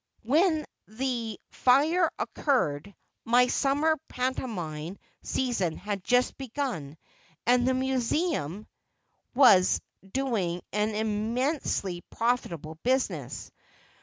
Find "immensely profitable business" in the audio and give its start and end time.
10.95-13.51